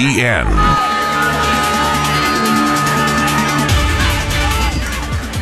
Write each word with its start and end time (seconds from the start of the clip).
ESPN. 0.00 0.89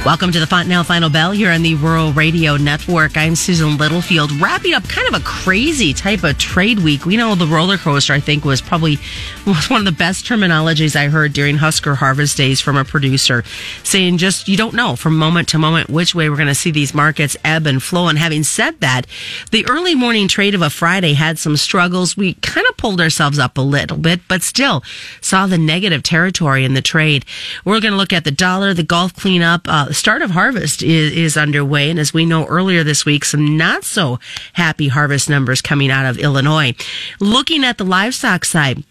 Welcome 0.04 0.32
to 0.32 0.40
the 0.40 0.46
Fontanelle 0.46 0.84
Final 0.84 1.10
Bell 1.10 1.32
here 1.32 1.50
on 1.50 1.62
the 1.62 1.74
Rural 1.74 2.12
Radio 2.12 2.56
Network. 2.56 3.16
I'm 3.16 3.34
Susan 3.34 3.76
Littlefield, 3.76 4.32
wrapping 4.40 4.72
up 4.72 4.88
kind 4.88 5.06
of 5.12 5.20
a 5.20 5.24
crazy 5.24 5.92
type 5.92 6.24
of 6.24 6.38
trade 6.38 6.78
week. 6.78 7.04
We 7.04 7.16
know 7.16 7.34
the 7.34 7.46
roller 7.46 7.76
coaster, 7.76 8.14
I 8.14 8.20
think, 8.20 8.44
was 8.44 8.62
probably 8.62 8.98
was 9.44 9.68
one 9.68 9.80
of 9.80 9.84
the 9.84 9.92
best 9.92 10.24
terminologies 10.24 10.96
I 10.96 11.08
heard 11.08 11.34
during 11.34 11.56
Husker 11.56 11.96
Harvest 11.96 12.36
Days 12.38 12.60
from 12.60 12.76
a 12.76 12.84
producer, 12.84 13.42
saying 13.82 14.16
just 14.16 14.48
you 14.48 14.56
don't 14.56 14.72
know 14.72 14.96
from 14.96 15.18
moment 15.18 15.48
to 15.48 15.58
moment 15.58 15.90
which 15.90 16.14
way 16.14 16.30
we're 16.30 16.36
going 16.36 16.48
to 16.48 16.54
see 16.54 16.70
these 16.70 16.94
markets 16.94 17.36
ebb 17.44 17.66
and 17.66 17.82
flow. 17.82 18.08
And 18.08 18.18
having 18.18 18.44
said 18.44 18.80
that, 18.80 19.02
the 19.50 19.66
early 19.68 19.94
morning 19.94 20.26
trade 20.26 20.54
of 20.54 20.62
a 20.62 20.70
Friday 20.70 21.14
had 21.14 21.38
some 21.38 21.56
struggles. 21.56 22.16
We 22.16 22.34
kind 22.34 22.66
of 22.68 22.76
pulled 22.78 23.00
ourselves 23.00 23.38
up 23.38 23.58
a 23.58 23.62
little 23.62 23.98
bit, 23.98 24.20
but 24.26 24.42
still 24.42 24.82
saw 25.20 25.46
the 25.46 25.58
negative 25.58 26.02
territory 26.02 26.64
in 26.64 26.74
the 26.74 26.82
trade. 26.82 27.26
We're 27.64 27.80
going 27.80 27.92
to 27.92 27.98
look 27.98 28.12
at 28.12 28.24
the 28.24 28.30
dollar, 28.30 28.72
the 28.72 28.84
Gulf 28.84 29.14
cleanup. 29.14 29.68
Uh, 29.68 29.87
start 29.92 30.22
of 30.22 30.30
harvest 30.30 30.82
is, 30.82 31.12
is 31.12 31.36
underway. 31.36 31.90
And 31.90 31.98
as 31.98 32.14
we 32.14 32.26
know 32.26 32.46
earlier 32.46 32.84
this 32.84 33.04
week, 33.04 33.24
some 33.24 33.56
not 33.56 33.84
so 33.84 34.18
happy 34.54 34.88
harvest 34.88 35.28
numbers 35.28 35.62
coming 35.62 35.90
out 35.90 36.06
of 36.06 36.18
Illinois. 36.18 36.74
Looking 37.20 37.64
at 37.64 37.78
the 37.78 37.84
livestock 37.84 38.44
side, 38.44 38.84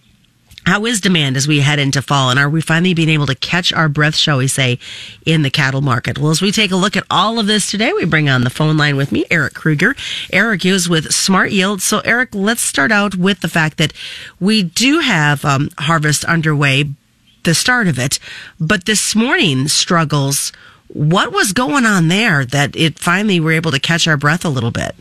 how 0.68 0.86
is 0.86 1.00
demand 1.00 1.38
as 1.38 1.48
we 1.48 1.62
head 1.62 1.80
into 1.80 2.02
fall? 2.02 2.30
And 2.30 2.38
are 2.38 2.50
we 2.50 2.60
finally 2.60 2.94
being 2.94 3.08
able 3.08 3.28
to 3.28 3.36
catch 3.36 3.72
our 3.72 3.88
breath, 3.88 4.18
shall 4.18 4.40
we 4.40 4.50
say, 4.50 4.80
in 5.26 5.42
the 5.42 5.50
cattle 5.50 5.80
market? 5.80 6.20
Well, 6.20 6.30
as 6.30 6.42
we 6.42 6.52
take 6.52 6.72
a 6.72 6.76
look 6.76 6.98
at 6.98 7.06
all 7.10 7.40
of 7.40 7.48
this 7.48 7.72
today, 7.72 7.94
we 7.94 8.04
bring 8.04 8.28
on 8.28 8.44
the 8.44 8.50
phone 8.50 8.76
line 8.76 8.98
with 8.98 9.14
me, 9.14 9.24
Eric 9.32 9.54
Kruger. 9.54 9.96
Eric 10.34 10.66
is 10.66 10.90
with 10.90 11.08
SmartYield. 11.08 11.80
So, 11.80 12.00
Eric, 12.00 12.36
let's 12.36 12.60
start 12.60 12.92
out 12.92 13.16
with 13.16 13.40
the 13.40 13.48
fact 13.48 13.78
that 13.78 13.94
we 14.42 14.62
do 14.62 15.00
have 15.00 15.46
um, 15.46 15.70
harvest 15.78 16.26
underway, 16.26 16.90
the 17.44 17.56
start 17.56 17.88
of 17.88 17.98
it, 17.98 18.20
but 18.60 18.84
this 18.84 19.16
morning 19.16 19.70
struggles 19.70 20.52
what 20.88 21.32
was 21.32 21.54
going 21.54 21.86
on 21.86 22.08
there 22.08 22.46
that 22.46 22.76
it 22.76 23.00
finally 23.00 23.40
were 23.40 23.52
able 23.52 23.72
to 23.72 23.80
catch 23.80 24.08
our 24.08 24.18
breath 24.18 24.46
a 24.46 24.50
little 24.50 24.72
bit? 24.72 24.96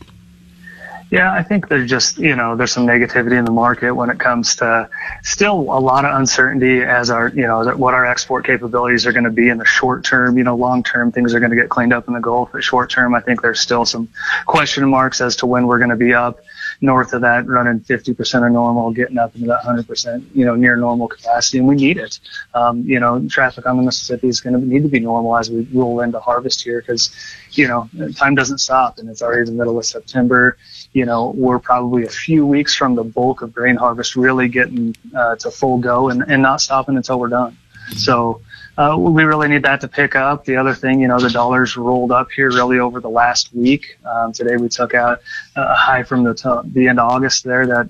Yeah, 1.09 1.31
I 1.31 1.41
think 1.41 1.69
there's 1.69 1.89
just, 1.89 2.17
you 2.17 2.35
know, 2.35 2.57
there's 2.57 2.73
some 2.73 2.85
negativity 2.85 3.39
in 3.39 3.45
the 3.45 3.51
market 3.51 3.93
when 3.93 4.09
it 4.09 4.19
comes 4.19 4.57
to 4.57 4.89
still 5.23 5.53
a 5.53 5.79
lot 5.79 6.03
of 6.03 6.13
uncertainty 6.13 6.81
as 6.81 7.09
our, 7.09 7.29
you 7.29 7.43
know, 7.43 7.63
what 7.77 7.93
our 7.93 8.05
export 8.05 8.45
capabilities 8.45 9.05
are 9.05 9.13
going 9.13 9.23
to 9.23 9.29
be 9.29 9.47
in 9.47 9.57
the 9.57 9.65
short 9.65 10.03
term. 10.03 10.37
You 10.37 10.43
know, 10.43 10.57
long 10.57 10.83
term 10.83 11.13
things 11.13 11.33
are 11.33 11.39
going 11.39 11.51
to 11.51 11.55
get 11.55 11.69
cleaned 11.69 11.93
up 11.93 12.09
in 12.09 12.13
the 12.13 12.19
Gulf. 12.19 12.49
But 12.51 12.61
short 12.61 12.89
term, 12.89 13.15
I 13.15 13.21
think 13.21 13.41
there's 13.41 13.61
still 13.61 13.85
some 13.85 14.09
question 14.45 14.87
marks 14.89 15.21
as 15.21 15.37
to 15.37 15.45
when 15.45 15.65
we're 15.65 15.79
going 15.79 15.91
to 15.91 15.95
be 15.95 16.13
up 16.13 16.41
north 16.81 17.13
of 17.13 17.21
that, 17.21 17.47
running 17.47 17.79
50% 17.79 18.45
of 18.45 18.51
normal, 18.51 18.91
getting 18.91 19.17
up 19.17 19.35
into 19.35 19.47
that 19.47 19.63
100%, 19.63 20.25
you 20.33 20.45
know, 20.45 20.55
near 20.55 20.75
normal 20.75 21.07
capacity. 21.07 21.57
And 21.59 21.67
we 21.67 21.75
need 21.75 21.97
it. 21.97 22.19
Um, 22.53 22.83
you 22.83 22.99
know, 22.99 23.27
traffic 23.27 23.65
on 23.65 23.77
the 23.77 23.83
Mississippi 23.83 24.27
is 24.27 24.41
going 24.41 24.59
to 24.59 24.65
need 24.65 24.83
to 24.83 24.89
be 24.89 24.99
normal 24.99 25.35
as 25.37 25.49
we 25.49 25.67
roll 25.73 26.01
into 26.01 26.19
harvest 26.19 26.63
here 26.63 26.81
because, 26.81 27.15
you 27.51 27.67
know, 27.67 27.89
time 28.15 28.35
doesn't 28.35 28.59
stop 28.59 28.99
and 28.99 29.09
it's 29.09 29.21
already 29.21 29.45
the 29.45 29.51
middle 29.51 29.77
of 29.77 29.85
September. 29.85 30.57
You 30.93 31.05
know, 31.05 31.31
we're 31.35 31.59
probably 31.59 32.03
a 32.03 32.09
few 32.09 32.45
weeks 32.45 32.75
from 32.75 32.95
the 32.95 33.03
bulk 33.03 33.41
of 33.41 33.53
grain 33.53 33.75
harvest 33.75 34.15
really 34.15 34.47
getting 34.47 34.95
uh, 35.15 35.35
to 35.37 35.51
full 35.51 35.79
go 35.79 36.09
and, 36.09 36.23
and 36.27 36.41
not 36.41 36.61
stopping 36.61 36.97
until 36.97 37.19
we're 37.19 37.29
done. 37.29 37.57
So, 37.95 38.41
uh, 38.77 38.95
we 38.97 39.23
really 39.23 39.47
need 39.47 39.63
that 39.63 39.81
to 39.81 39.87
pick 39.87 40.15
up. 40.15 40.45
The 40.45 40.55
other 40.55 40.73
thing, 40.73 40.99
you 41.01 41.07
know, 41.07 41.19
the 41.19 41.29
dollars 41.29 41.75
rolled 41.75 42.11
up 42.11 42.29
here 42.31 42.49
really 42.51 42.79
over 42.79 42.99
the 42.99 43.09
last 43.09 43.53
week. 43.53 43.97
Um, 44.05 44.31
today 44.31 44.57
we 44.57 44.69
took 44.69 44.93
out 44.93 45.21
a 45.55 45.73
high 45.73 46.03
from 46.03 46.23
the, 46.23 46.33
t- 46.35 46.69
the 46.73 46.87
end 46.87 46.99
of 46.99 47.09
August 47.09 47.43
there 47.43 47.65
that 47.65 47.89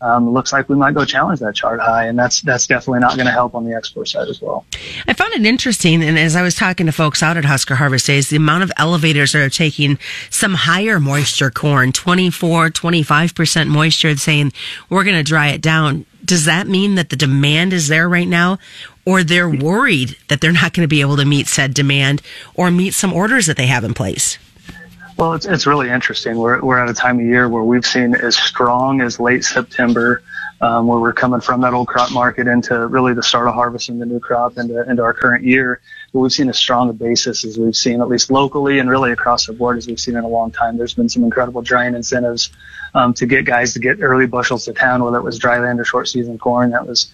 um, 0.00 0.30
looks 0.30 0.52
like 0.52 0.68
we 0.68 0.76
might 0.76 0.94
go 0.94 1.04
challenge 1.04 1.40
that 1.40 1.54
chart 1.54 1.80
high, 1.80 2.06
and 2.06 2.18
that's 2.18 2.42
that's 2.42 2.66
definitely 2.66 3.00
not 3.00 3.16
going 3.16 3.26
to 3.26 3.32
help 3.32 3.54
on 3.54 3.64
the 3.64 3.74
export 3.74 4.08
side 4.08 4.28
as 4.28 4.42
well. 4.42 4.66
I 5.08 5.14
found 5.14 5.32
it 5.32 5.44
interesting, 5.46 6.02
and 6.02 6.18
as 6.18 6.36
I 6.36 6.42
was 6.42 6.54
talking 6.54 6.86
to 6.86 6.92
folks 6.92 7.22
out 7.22 7.36
at 7.36 7.46
Husker 7.46 7.76
Harvest 7.76 8.06
Days, 8.06 8.28
the 8.28 8.36
amount 8.36 8.62
of 8.64 8.72
elevators 8.76 9.32
that 9.32 9.40
are 9.40 9.50
taking 9.50 9.98
some 10.28 10.54
higher 10.54 11.00
moisture 11.00 11.50
corn, 11.50 11.92
24, 11.92 12.70
25% 12.70 13.68
moisture, 13.68 14.16
saying 14.16 14.52
we're 14.90 15.04
going 15.04 15.16
to 15.16 15.22
dry 15.22 15.48
it 15.48 15.62
down. 15.62 16.04
Does 16.22 16.44
that 16.44 16.66
mean 16.66 16.96
that 16.96 17.08
the 17.08 17.16
demand 17.16 17.72
is 17.72 17.88
there 17.88 18.08
right 18.08 18.28
now, 18.28 18.58
or 19.06 19.22
they're 19.22 19.48
worried 19.48 20.16
that 20.28 20.40
they're 20.40 20.52
not 20.52 20.74
going 20.74 20.84
to 20.84 20.88
be 20.88 21.00
able 21.00 21.16
to 21.16 21.24
meet 21.24 21.46
said 21.46 21.72
demand 21.72 22.20
or 22.54 22.70
meet 22.70 22.92
some 22.92 23.12
orders 23.12 23.46
that 23.46 23.56
they 23.56 23.68
have 23.68 23.84
in 23.84 23.94
place? 23.94 24.36
Well, 25.16 25.32
it's, 25.32 25.46
it's 25.46 25.66
really 25.66 25.88
interesting. 25.88 26.36
We're, 26.36 26.60
we're 26.60 26.78
at 26.78 26.90
a 26.90 26.94
time 26.94 27.18
of 27.18 27.24
year 27.24 27.48
where 27.48 27.62
we've 27.62 27.86
seen 27.86 28.14
as 28.14 28.36
strong 28.36 29.00
as 29.00 29.18
late 29.18 29.44
September, 29.44 30.22
um, 30.60 30.86
where 30.86 31.00
we're 31.00 31.14
coming 31.14 31.40
from 31.40 31.62
that 31.62 31.72
old 31.72 31.88
crop 31.88 32.12
market 32.12 32.46
into 32.46 32.86
really 32.86 33.14
the 33.14 33.22
start 33.22 33.48
of 33.48 33.54
harvesting 33.54 33.98
the 33.98 34.04
new 34.04 34.20
crop 34.20 34.58
into, 34.58 34.88
into 34.88 35.02
our 35.02 35.14
current 35.14 35.42
year. 35.42 35.80
But 36.12 36.20
we've 36.20 36.32
seen 36.32 36.50
as 36.50 36.58
strong 36.58 36.90
a 36.90 36.92
basis 36.92 37.46
as 37.46 37.58
we've 37.58 37.74
seen, 37.74 38.02
at 38.02 38.08
least 38.08 38.30
locally 38.30 38.78
and 38.78 38.90
really 38.90 39.10
across 39.10 39.46
the 39.46 39.54
board 39.54 39.78
as 39.78 39.86
we've 39.86 39.98
seen 39.98 40.16
in 40.16 40.24
a 40.24 40.28
long 40.28 40.50
time. 40.50 40.76
There's 40.76 40.94
been 40.94 41.08
some 41.08 41.24
incredible 41.24 41.62
drying 41.62 41.94
incentives 41.94 42.50
um, 42.92 43.14
to 43.14 43.24
get 43.24 43.46
guys 43.46 43.72
to 43.72 43.78
get 43.78 44.02
early 44.02 44.26
bushels 44.26 44.66
to 44.66 44.74
town, 44.74 45.02
whether 45.02 45.16
it 45.16 45.22
was 45.22 45.38
dry 45.38 45.58
land 45.58 45.80
or 45.80 45.86
short 45.86 46.08
season 46.08 46.36
corn. 46.36 46.70
That 46.70 46.86
was, 46.86 47.10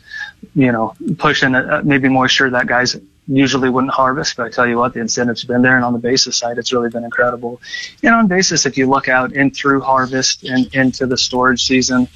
you 0.56 0.72
know, 0.72 0.96
pushing 1.18 1.54
uh, 1.54 1.82
maybe 1.84 2.08
moisture 2.08 2.50
that 2.50 2.66
guys 2.66 2.96
usually 3.26 3.68
wouldn't 3.68 3.92
harvest. 3.92 4.36
But 4.36 4.46
I 4.46 4.48
tell 4.50 4.66
you 4.66 4.78
what, 4.78 4.94
the 4.94 5.00
incentive's 5.00 5.44
been 5.44 5.62
there, 5.62 5.76
and 5.76 5.84
on 5.84 5.92
the 5.92 5.98
basis 5.98 6.36
side, 6.36 6.58
it's 6.58 6.72
really 6.72 6.90
been 6.90 7.04
incredible. 7.04 7.60
And 8.02 8.14
on 8.14 8.26
basis, 8.26 8.66
if 8.66 8.76
you 8.76 8.88
look 8.88 9.08
out 9.08 9.32
in 9.32 9.50
through 9.50 9.80
harvest 9.80 10.44
and 10.44 10.72
into 10.74 11.06
the 11.06 11.16
storage 11.16 11.64
season, 11.64 12.08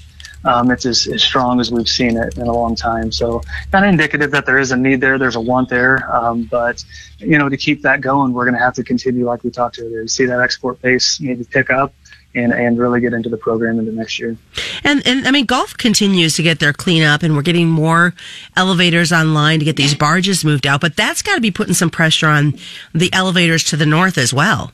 um, 0.44 0.70
it's 0.70 0.86
as, 0.86 1.06
as, 1.08 1.22
strong 1.22 1.60
as 1.60 1.72
we've 1.72 1.88
seen 1.88 2.16
it 2.16 2.36
in 2.36 2.46
a 2.46 2.52
long 2.52 2.76
time. 2.76 3.10
So 3.10 3.42
kind 3.72 3.84
of 3.84 3.88
indicative 3.88 4.30
that 4.30 4.46
there 4.46 4.58
is 4.58 4.70
a 4.70 4.76
need 4.76 5.00
there. 5.00 5.18
There's 5.18 5.34
a 5.34 5.40
want 5.40 5.68
there. 5.68 6.08
Um, 6.14 6.44
but, 6.44 6.84
you 7.18 7.38
know, 7.38 7.48
to 7.48 7.56
keep 7.56 7.82
that 7.82 8.00
going, 8.00 8.32
we're 8.32 8.44
going 8.44 8.54
to 8.54 8.60
have 8.60 8.74
to 8.74 8.84
continue 8.84 9.24
like 9.24 9.42
we 9.42 9.50
talked 9.50 9.78
earlier. 9.80 10.06
See 10.06 10.26
that 10.26 10.40
export 10.40 10.80
pace 10.80 11.18
maybe 11.20 11.44
pick 11.44 11.70
up 11.70 11.92
and, 12.36 12.52
and 12.52 12.78
really 12.78 13.00
get 13.00 13.12
into 13.12 13.28
the 13.28 13.36
program 13.36 13.78
into 13.78 13.90
next 13.90 14.18
year. 14.18 14.36
And, 14.84 15.04
and 15.06 15.26
I 15.26 15.30
mean, 15.30 15.46
Gulf 15.46 15.76
continues 15.76 16.36
to 16.36 16.42
get 16.42 16.60
their 16.60 16.72
cleanup 16.72 17.22
and 17.22 17.34
we're 17.34 17.42
getting 17.42 17.68
more 17.68 18.14
elevators 18.56 19.12
online 19.12 19.58
to 19.58 19.64
get 19.64 19.76
these 19.76 19.94
barges 19.94 20.44
moved 20.44 20.66
out, 20.66 20.80
but 20.80 20.96
that's 20.96 21.22
got 21.22 21.34
to 21.34 21.40
be 21.40 21.50
putting 21.50 21.74
some 21.74 21.90
pressure 21.90 22.28
on 22.28 22.54
the 22.92 23.12
elevators 23.12 23.64
to 23.64 23.76
the 23.76 23.86
north 23.86 24.18
as 24.18 24.32
well. 24.32 24.72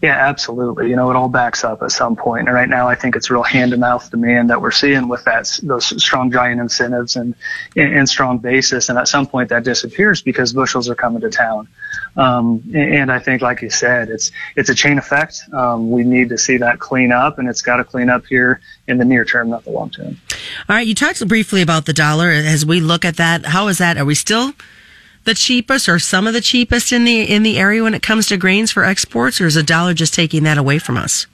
Yeah, 0.00 0.16
absolutely. 0.16 0.88
You 0.90 0.96
know, 0.96 1.10
it 1.10 1.16
all 1.16 1.28
backs 1.28 1.64
up 1.64 1.82
at 1.82 1.92
some 1.92 2.16
point. 2.16 2.48
And 2.48 2.54
right 2.54 2.68
now, 2.68 2.88
I 2.88 2.94
think 2.94 3.16
it's 3.16 3.30
real 3.30 3.42
hand 3.42 3.72
to 3.72 3.76
mouth 3.76 4.10
demand 4.10 4.50
that 4.50 4.60
we're 4.60 4.70
seeing 4.70 5.08
with 5.08 5.24
that, 5.24 5.58
those 5.62 5.86
strong 6.02 6.30
giant 6.32 6.60
incentives 6.60 7.16
and, 7.16 7.34
and 7.76 8.08
strong 8.08 8.38
basis. 8.38 8.88
And 8.88 8.98
at 8.98 9.08
some 9.08 9.26
point 9.26 9.50
that 9.50 9.64
disappears 9.64 10.22
because 10.22 10.52
bushels 10.52 10.88
are 10.88 10.94
coming 10.94 11.20
to 11.20 11.30
town. 11.30 11.68
Um, 12.16 12.62
and 12.74 13.10
I 13.10 13.18
think, 13.18 13.42
like 13.42 13.62
you 13.62 13.70
said, 13.70 14.08
it's, 14.10 14.30
it's 14.56 14.70
a 14.70 14.74
chain 14.74 14.98
effect. 14.98 15.42
Um, 15.52 15.90
we 15.90 16.04
need 16.04 16.28
to 16.30 16.38
see 16.38 16.58
that 16.58 16.78
clean 16.78 17.12
up 17.12 17.38
and 17.38 17.48
it's 17.48 17.62
got 17.62 17.76
to 17.76 17.84
clean 17.84 18.10
up 18.10 18.26
here 18.26 18.60
in 18.86 18.98
the 18.98 19.04
near 19.04 19.24
term, 19.24 19.50
not 19.50 19.64
the 19.64 19.70
long 19.70 19.90
term. 19.90 20.20
All 20.68 20.76
right. 20.76 20.86
You 20.86 20.94
talked 20.94 21.26
briefly 21.26 21.62
about 21.62 21.86
the 21.86 21.92
dollar 21.92 22.30
as 22.30 22.66
we 22.66 22.80
look 22.80 23.04
at 23.04 23.16
that. 23.16 23.46
How 23.46 23.68
is 23.68 23.78
that? 23.78 23.96
Are 23.96 24.04
we 24.04 24.14
still 24.14 24.52
the 25.24 25.34
cheapest 25.34 25.88
or 25.88 25.98
some 25.98 26.26
of 26.26 26.34
the 26.34 26.40
cheapest 26.40 26.92
in 26.92 27.04
the 27.04 27.22
in 27.22 27.42
the 27.42 27.58
area 27.58 27.82
when 27.82 27.94
it 27.94 28.02
comes 28.02 28.26
to 28.26 28.36
grains 28.36 28.70
for 28.70 28.84
exports, 28.84 29.40
or 29.40 29.46
is 29.46 29.56
a 29.56 29.62
dollar 29.62 29.94
just 29.94 30.14
taking 30.14 30.42
that 30.44 30.58
away 30.58 30.78
from 30.78 30.96
us? 30.96 31.26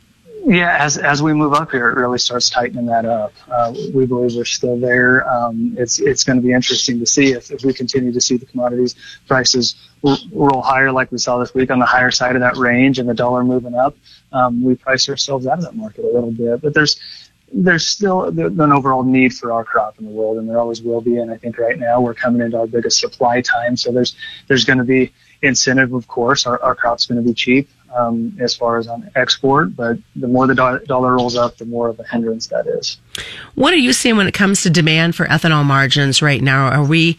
Yeah, 0.45 0.79
as 0.83 0.97
as 0.97 1.23
we 1.23 1.35
move 1.35 1.53
up 1.53 1.71
here, 1.71 1.91
it 1.91 1.97
really 1.97 2.19
starts 2.19 2.49
tightening 2.49 2.87
that 2.87 3.05
up. 3.05 3.35
Uh, 3.51 3.75
we 3.95 4.07
believe 4.07 4.35
we're 4.35 4.47
still 4.47 4.79
there. 4.79 5.29
Um, 5.29 5.75
it's 5.79 5.99
it's 5.99 6.25
going 6.25 6.39
to 6.39 6.43
be 6.43 6.53
interesting 6.53 6.99
to 7.01 7.07
see 7.07 7.33
if, 7.33 7.51
if 7.51 7.65
we 7.65 7.75
continue 7.75 8.13
to 8.13 8.21
see 8.21 8.39
the 8.39 8.47
commodities 8.47 8.95
prices 9.27 9.77
roll 10.03 10.63
higher 10.63 10.91
like 10.91 11.13
we 11.13 11.19
saw 11.19 11.39
this 11.39 11.53
week 11.53 11.71
on 11.71 11.81
the 11.81 11.87
higher 11.87 12.11
side 12.11 12.35
of 12.35 12.41
that 12.41 12.57
range, 12.57 12.99
and 12.99 13.07
the 13.07 13.15
dollar 13.15 13.45
moving 13.45 13.75
up. 13.75 13.95
Um, 14.33 14.63
we 14.63 14.75
price 14.75 15.09
ourselves 15.09 15.47
out 15.47 15.59
of 15.59 15.65
that 15.65 15.77
market 15.77 16.05
a 16.05 16.09
little 16.09 16.31
bit, 16.31 16.63
but 16.63 16.73
there's 16.73 16.99
there's 17.53 17.87
still 17.87 18.25
an 18.25 18.73
overall 18.73 19.03
need 19.03 19.35
for 19.35 19.53
our 19.53 19.65
crop 19.65 19.99
in 19.99 20.05
the 20.05 20.11
world, 20.11 20.39
and 20.39 20.49
there 20.49 20.59
always 20.59 20.83
will 20.83 21.01
be. 21.01 21.17
And 21.17 21.31
I 21.31 21.37
think 21.37 21.59
right 21.59 21.79
now 21.79 22.01
we're 22.01 22.15
coming 22.15 22.43
into 22.43 22.59
our 22.59 22.67
biggest 22.67 23.01
supply 23.01 23.41
time, 23.41 23.77
so 23.77 23.93
there's 23.93 24.17
there's 24.49 24.65
going 24.65 24.79
to 24.79 24.85
be 24.85 25.13
incentive, 25.43 25.93
of 25.93 26.09
course. 26.09 26.47
Our, 26.47 26.61
our 26.63 26.75
crop's 26.75 27.07
going 27.07 27.23
to 27.23 27.27
be 27.27 27.35
cheap 27.35 27.69
um, 27.95 28.37
as 28.41 28.55
far 28.55 28.79
as 28.79 28.89
on 28.89 29.11
export, 29.15 29.75
but 29.75 29.99
the 30.17 30.29
more 30.29 30.47
the 30.47 30.55
do- 30.55 30.85
dollar 30.87 31.15
rolls 31.15 31.37
up, 31.37 31.57
the 31.57 31.65
more 31.65 31.89
of 31.89 31.99
a 32.01 32.05
hindrance 32.05 32.49
that 32.49 32.67
is. 32.67 32.99
What 33.55 33.73
are 33.73 33.79
you 33.79 33.93
seeing 33.93 34.17
when 34.17 34.27
it 34.27 34.35
comes 34.35 34.63
to 34.63 34.71
demand 34.71 35.17
for 35.17 35.27
ethanol 35.27 35.65
margins 35.65 36.21
right 36.21 36.43
now? 36.43 36.69
Are 36.69 36.85
we 36.85 37.17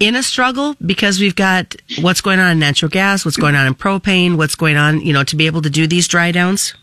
in 0.00 0.16
a 0.16 0.22
struggle 0.22 0.74
because 0.84 1.20
we've 1.20 1.36
got 1.36 1.76
what's 2.00 2.20
going 2.20 2.40
on 2.40 2.50
in 2.50 2.58
natural 2.58 2.88
gas, 2.88 3.24
what's 3.24 3.36
going 3.36 3.54
on 3.54 3.66
in 3.66 3.74
propane, 3.74 4.36
what's 4.36 4.56
going 4.56 4.76
on, 4.76 5.00
you 5.00 5.12
know, 5.12 5.22
to 5.24 5.36
be 5.36 5.46
able 5.46 5.62
to 5.62 5.70
do 5.70 5.86
these 5.86 6.08
dry 6.08 6.32
downs? 6.32 6.74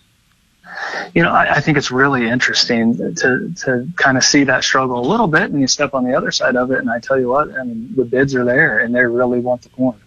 You 1.14 1.24
know, 1.24 1.32
I, 1.32 1.56
I 1.56 1.60
think 1.62 1.78
it's 1.78 1.92
really 1.92 2.28
interesting 2.28 2.98
to 3.16 3.54
to 3.64 3.88
kind 3.96 4.18
of 4.18 4.24
see 4.24 4.46
that 4.46 4.64
struggle 4.64 5.00
a 5.00 5.08
little 5.08 5.28
bit, 5.28 5.44
and 5.44 5.60
you 5.60 5.68
step 5.68 5.94
on 5.94 6.04
the 6.04 6.16
other 6.16 6.32
side 6.32 6.56
of 6.56 6.72
it, 6.72 6.80
and 6.80 6.90
I 6.90 7.00
tell 7.00 7.20
you 7.20 7.30
what, 7.30 7.52
I 7.58 7.64
mean, 7.64 7.94
the 7.96 8.06
bids 8.06 8.36
are 8.36 8.46
there, 8.46 8.80
and 8.80 8.94
they 8.94 9.02
really 9.02 9.40
want 9.40 9.62
the 9.64 9.70
corn. 9.70 10.00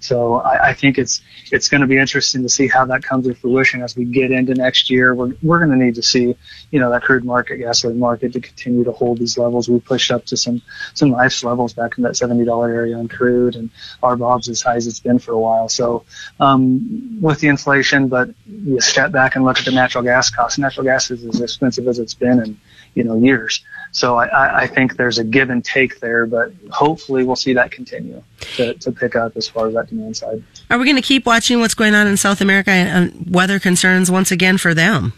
So 0.00 0.36
I, 0.36 0.68
I 0.68 0.74
think 0.74 0.98
it's 0.98 1.20
it's 1.50 1.68
going 1.68 1.80
to 1.80 1.86
be 1.86 1.98
interesting 1.98 2.42
to 2.42 2.48
see 2.48 2.68
how 2.68 2.84
that 2.86 3.02
comes 3.02 3.26
to 3.26 3.34
fruition 3.34 3.82
as 3.82 3.96
we 3.96 4.04
get 4.04 4.30
into 4.30 4.54
next 4.54 4.90
year. 4.90 5.14
We're 5.14 5.34
we're 5.42 5.58
going 5.58 5.76
to 5.76 5.84
need 5.84 5.96
to 5.96 6.02
see 6.02 6.36
you 6.70 6.80
know 6.80 6.90
that 6.90 7.02
crude 7.02 7.24
market, 7.24 7.58
gasoline 7.58 7.98
market 7.98 8.32
to 8.34 8.40
continue 8.40 8.84
to 8.84 8.92
hold 8.92 9.18
these 9.18 9.36
levels. 9.36 9.68
We 9.68 9.80
pushed 9.80 10.10
up 10.10 10.24
to 10.26 10.36
some 10.36 10.62
some 10.94 11.10
nice 11.10 11.42
levels 11.42 11.72
back 11.72 11.98
in 11.98 12.04
that 12.04 12.16
seventy 12.16 12.44
dollar 12.44 12.70
area 12.70 12.96
on 12.96 13.08
crude, 13.08 13.56
and 13.56 13.70
RBOB's 14.02 14.48
as 14.48 14.62
high 14.62 14.76
as 14.76 14.86
it's 14.86 15.00
been 15.00 15.18
for 15.18 15.32
a 15.32 15.38
while. 15.38 15.68
So 15.68 16.04
um, 16.38 17.18
with 17.20 17.40
the 17.40 17.48
inflation, 17.48 18.08
but 18.08 18.30
you 18.46 18.80
step 18.80 19.10
back 19.10 19.34
and 19.34 19.44
look 19.44 19.58
at 19.58 19.64
the 19.64 19.72
natural 19.72 20.04
gas 20.04 20.30
costs. 20.30 20.58
Natural 20.58 20.84
gas 20.84 21.10
is 21.10 21.24
as 21.24 21.40
expensive 21.40 21.88
as 21.88 21.98
it's 21.98 22.14
been 22.14 22.40
in 22.40 22.60
you 22.94 23.04
know 23.04 23.16
years. 23.16 23.64
So 23.92 24.16
I, 24.16 24.62
I 24.62 24.66
think 24.66 24.96
there's 24.96 25.18
a 25.18 25.24
give 25.24 25.50
and 25.50 25.64
take 25.64 26.00
there, 26.00 26.26
but 26.26 26.52
hopefully 26.70 27.24
we'll 27.24 27.36
see 27.36 27.52
that 27.54 27.70
continue 27.70 28.22
to, 28.56 28.74
to 28.74 28.92
pick 28.92 29.16
up 29.16 29.36
as 29.36 29.48
far 29.48 29.68
as 29.68 29.74
that 29.74 29.88
demand 29.88 30.16
side. 30.16 30.42
Are 30.70 30.78
we 30.78 30.84
going 30.84 30.96
to 30.96 31.02
keep 31.02 31.26
watching 31.26 31.60
what's 31.60 31.74
going 31.74 31.94
on 31.94 32.06
in 32.06 32.16
South 32.16 32.40
America 32.40 32.70
and 32.70 33.34
weather 33.34 33.58
concerns 33.58 34.10
once 34.10 34.30
again 34.30 34.58
for 34.58 34.74
them? 34.74 35.12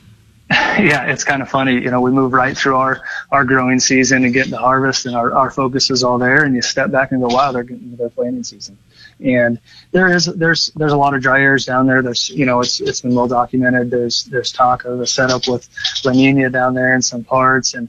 yeah, 0.51 1.05
it's 1.05 1.23
kind 1.23 1.43
of 1.43 1.49
funny. 1.49 1.75
You 1.75 1.93
know, 1.93 2.01
we 2.01 2.11
move 2.11 2.33
right 2.33 2.57
through 2.57 2.75
our, 2.75 3.05
our 3.31 3.45
growing 3.45 3.79
season 3.79 4.25
and 4.25 4.35
get 4.35 4.51
the 4.51 4.59
harvest 4.59 5.07
and 5.07 5.15
our, 5.15 5.33
our 5.33 5.49
focus 5.49 5.91
is 5.91 6.03
all 6.03 6.19
there. 6.19 6.43
And 6.43 6.57
you 6.57 6.63
step 6.63 6.91
back 6.91 7.13
and 7.13 7.21
go, 7.21 7.29
wow, 7.29 7.53
they're 7.53 7.63
getting 7.63 7.85
into 7.85 7.97
their 7.97 8.11
planting 8.11 8.43
season. 8.43 8.77
And 9.21 9.61
there 9.93 10.09
is, 10.09 10.27
there's, 10.27 10.73
there's 10.75 10.91
a 10.91 10.97
lot 10.97 11.15
of 11.15 11.23
dry 11.23 11.41
areas 11.41 11.67
down 11.67 11.87
there. 11.87 12.03
There's, 12.03 12.31
you 12.31 12.47
know, 12.47 12.61
it's, 12.61 12.81
it's 12.81 13.01
been 13.01 13.15
well 13.15 13.29
documented. 13.29 13.93
There's, 13.93 14.25
there's 14.25 14.51
talk 14.51 14.85
of 14.85 15.01
a 15.01 15.07
setup 15.07 15.47
with 15.47 15.69
La 16.05 16.11
Nina 16.11 16.51
down 16.51 16.75
there 16.75 16.97
in 16.97 17.03
some 17.03 17.23
parts. 17.23 17.75
And 17.75 17.89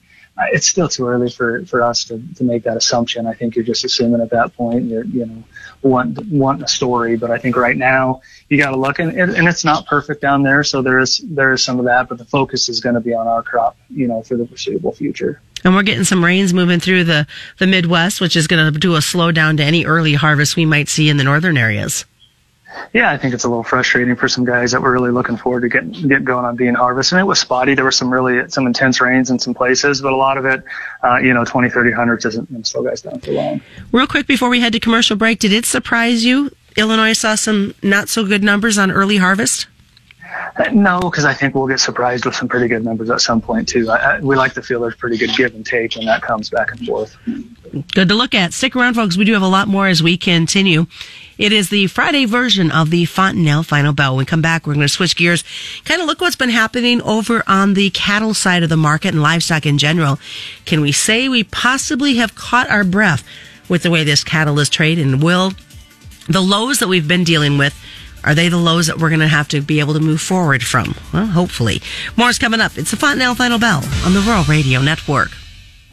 it's 0.52 0.68
still 0.68 0.88
too 0.88 1.08
early 1.08 1.30
for, 1.30 1.66
for 1.66 1.82
us 1.82 2.06
to, 2.06 2.22
to 2.36 2.44
make 2.44 2.64
that 2.64 2.78
assumption. 2.78 3.28
I 3.28 3.34
think 3.34 3.56
you're 3.56 3.66
just 3.66 3.84
assuming 3.84 4.22
at 4.22 4.30
that 4.32 4.56
point 4.56 4.86
you're, 4.86 5.06
you 5.06 5.26
know, 5.26 5.44
want, 5.82 6.20
want 6.28 6.62
a 6.62 6.68
story. 6.68 7.18
But 7.18 7.32
I 7.32 7.38
think 7.38 7.56
right 7.56 7.78
now 7.78 8.22
you 8.50 8.58
got 8.58 8.72
to 8.72 8.78
look 8.78 9.00
and, 9.00 9.12
and 9.18 9.48
it's 9.48 9.66
not 9.66 9.86
perfect 9.86 10.22
down 10.22 10.44
there. 10.44 10.64
So 10.64 10.82
there 10.82 11.00
is, 11.00 11.20
there 11.26 11.54
is 11.54 11.64
some 11.64 11.80
of 11.80 11.86
that, 11.86 12.10
but 12.10 12.18
the 12.18 12.26
focus 12.26 12.70
is 12.70 12.80
going 12.80 12.96
to 12.96 13.02
be 13.02 13.14
on 13.14 13.28
our 13.28 13.44
crop, 13.44 13.78
you 13.90 14.08
know, 14.08 14.22
for 14.22 14.38
the 14.38 14.48
foreseeable 14.48 14.94
future. 14.94 15.42
And 15.64 15.76
we're 15.76 15.84
getting 15.84 16.06
some 16.06 16.26
rains 16.26 16.54
moving 16.54 16.80
through 16.80 17.04
the, 17.04 17.28
the 17.60 17.68
Midwest, 17.68 18.20
which 18.20 18.36
is 18.36 18.48
going 18.48 18.74
to 18.74 18.80
do 18.80 18.96
a 18.96 19.00
slowdown 19.00 19.58
to 19.58 19.64
any 19.64 19.86
early 19.86 20.16
harvest 20.16 20.56
we 20.56 20.66
might 20.66 20.90
see 20.90 21.10
in 21.10 21.18
the 21.18 21.24
northern 21.24 21.58
areas 21.58 22.06
yeah, 22.94 23.12
I 23.12 23.18
think 23.18 23.34
it's 23.34 23.44
a 23.44 23.50
little 23.50 23.64
frustrating 23.64 24.16
for 24.16 24.28
some 24.28 24.46
guys 24.46 24.72
that 24.72 24.82
were 24.82 24.92
really 24.92 25.12
looking 25.12 25.38
forward 25.38 25.62
to 25.62 25.70
get 25.70 25.92
get 26.08 26.24
going 26.24 26.46
on 26.46 26.56
being 26.56 26.74
harvest. 26.74 27.12
And 27.12 27.20
it 27.20 27.24
was 27.24 27.40
spotty. 27.40 27.76
There 27.76 27.86
were 27.86 27.92
some 27.92 28.12
really 28.12 28.50
some 28.50 28.68
intense 28.68 29.02
rains 29.02 29.30
in 29.30 29.40
some 29.40 29.54
places, 29.54 30.02
but 30.02 30.14
a 30.14 30.16
lot 30.16 30.38
of 30.38 30.46
it, 30.46 30.64
uh, 31.04 31.18
you 31.18 31.34
know, 31.34 31.46
20, 31.46 31.70
30 31.70 31.92
hundreds 31.92 32.26
isn't 32.26 32.50
going 32.50 32.64
to 32.64 32.70
slow 32.70 32.84
guys 32.84 33.02
down 33.02 33.20
for 33.20 33.32
long. 33.32 33.62
Real 33.92 34.08
quick 34.08 34.28
before 34.28 34.50
we 34.50 34.60
head 34.60 34.74
to 34.74 34.80
commercial 34.80 35.16
break, 35.16 35.40
did 35.40 35.54
it 35.54 35.66
surprise 35.66 36.26
you? 36.26 36.52
Illinois 36.78 37.14
saw 37.14 37.36
some 37.36 37.76
not 37.82 38.10
so 38.10 38.26
good 38.26 38.44
numbers 38.44 38.78
on 38.78 38.92
early 38.92 39.18
harvest. 39.18 39.68
Uh, 40.56 40.70
no, 40.72 41.00
because 41.00 41.26
I 41.26 41.34
think 41.34 41.56
we'll 41.56 41.68
get 41.68 41.80
surprised 41.80 42.26
with 42.26 42.36
some 42.36 42.48
pretty 42.48 42.68
good 42.68 42.84
numbers 42.84 43.10
at 43.10 43.22
some 43.22 43.42
point 43.42 43.68
too. 43.68 43.90
I, 43.90 43.96
I, 43.96 44.20
we 44.20 44.36
like 44.36 44.54
to 44.54 44.62
feel 44.62 44.82
there's 44.82 44.96
pretty 44.96 45.18
good 45.18 45.32
give 45.36 45.54
and 45.56 45.66
take 45.66 45.96
when 45.96 46.06
that 46.06 46.22
comes 46.22 46.50
back 46.50 46.72
and 46.72 46.86
forth. 46.86 47.18
Good 47.94 48.10
to 48.10 48.16
look 48.16 48.34
at. 48.34 48.54
Stick 48.54 48.76
around, 48.76 48.96
folks. 48.96 49.18
We 49.18 49.26
do 49.26 49.34
have 49.34 49.42
a 49.42 49.48
lot 49.48 49.68
more 49.68 49.88
as 49.88 50.02
we 50.04 50.18
continue. 50.18 50.88
It 51.42 51.52
is 51.52 51.72
the 51.72 51.88
Friday 51.88 52.26
version 52.26 52.70
of 52.70 52.92
the 52.92 53.06
Fontanelle 53.06 53.64
Final 53.64 53.94
Bell. 53.94 54.12
When 54.12 54.20
we 54.20 54.26
come 54.26 54.44
back, 54.44 54.68
we're 54.68 54.76
going 54.76 54.86
to 54.86 54.88
switch 54.88 55.16
gears, 55.16 55.44
kind 55.86 56.00
of 56.00 56.06
look 56.06 56.22
what's 56.22 56.36
been 56.36 56.52
happening 56.52 57.02
over 57.02 57.42
on 57.48 57.74
the 57.74 57.90
cattle 57.90 58.36
side 58.36 58.62
of 58.62 58.70
the 58.70 58.78
market 58.78 59.16
and 59.16 59.24
livestock 59.24 59.66
in 59.66 59.80
general. 59.80 60.20
Can 60.66 60.82
we 60.82 60.92
say 60.92 61.28
we 61.30 61.44
possibly 61.44 62.18
have 62.18 62.36
caught 62.36 62.70
our 62.70 62.84
breath 62.84 63.28
with 63.68 63.82
the 63.82 63.90
way 63.90 64.04
this 64.04 64.24
cattle 64.24 64.60
is 64.60 64.70
traded? 64.70 65.08
And 65.08 65.24
will 65.24 65.54
the 66.30 66.42
lows 66.42 66.78
that 66.78 66.88
we've 66.88 67.08
been 67.08 67.24
dealing 67.24 67.58
with 67.58 67.76
are 68.24 68.36
they 68.36 68.50
the 68.50 68.58
lows 68.58 68.86
that 68.86 69.00
we're 69.00 69.10
going 69.10 69.22
to 69.22 69.28
have 69.28 69.48
to 69.48 69.62
be 69.62 69.80
able 69.80 69.96
to 69.96 70.00
move 70.00 70.22
forward 70.22 70.64
from? 70.64 70.94
Well, 71.12 71.26
hopefully. 71.26 71.82
More 72.18 72.30
is 72.30 72.38
coming 72.38 72.62
up. 72.62 72.78
It's 72.78 72.92
the 72.92 72.98
Fontanelle 72.98 73.34
Final 73.34 73.58
Bell 73.58 73.84
on 74.06 74.14
the 74.14 74.22
Rural 74.22 74.44
Radio 74.44 74.80
Network. 74.80 75.32